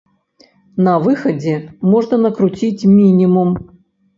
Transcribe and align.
На 0.87 0.95
выхадзе 1.03 1.53
можна 1.91 2.15
накруціць 2.25 2.89
мінімум. 2.97 3.49